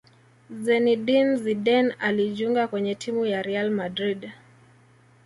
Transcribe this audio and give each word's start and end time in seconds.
zinedine 0.49 1.35
Zidane 1.37 1.93
alijiunga 1.99 2.67
kwenye 2.67 2.95
timu 2.95 3.25
ya 3.25 3.41
real 3.41 3.69
madrid 3.71 4.31